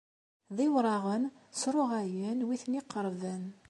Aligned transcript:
D 0.55 0.57
iwraɣen, 0.65 1.23
sruɣayen 1.59 2.39
wi 2.47 2.55
ten-iqerrben. 2.63 3.43